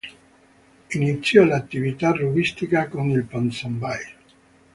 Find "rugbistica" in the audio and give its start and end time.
2.11-2.87